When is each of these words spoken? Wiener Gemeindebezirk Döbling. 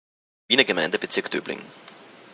Wiener 0.47 0.63
Gemeindebezirk 0.65 1.29
Döbling. 1.29 1.61